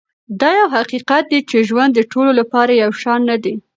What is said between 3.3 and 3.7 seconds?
دی.